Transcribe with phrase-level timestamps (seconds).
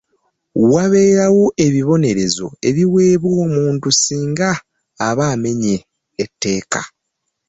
[0.71, 4.51] Wabeerawo ebibonerzo ebiweebwa omuntu singa
[5.07, 5.75] aba amenye
[6.23, 6.81] etteeka.